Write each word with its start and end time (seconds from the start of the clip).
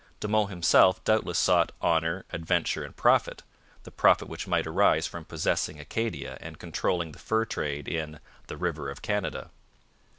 De 0.19 0.27
Monts 0.27 0.49
himself 0.49 1.03
doubtless 1.03 1.37
sought 1.37 1.71
honour, 1.79 2.25
adventure, 2.31 2.83
and 2.83 2.95
profit 2.95 3.43
the 3.83 3.91
profit 3.91 4.27
which 4.27 4.47
might 4.47 4.65
arise 4.65 5.05
from 5.05 5.23
possessing 5.23 5.79
Acadia 5.79 6.39
and 6.41 6.57
controlling 6.57 7.11
the 7.11 7.19
fur 7.19 7.45
trade 7.45 7.87
in 7.87 8.19
'the 8.47 8.57
river 8.57 8.89
of 8.89 9.03
Canada.' 9.03 9.51